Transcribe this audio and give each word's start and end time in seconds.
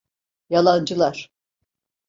Yalancılar! 0.49 1.31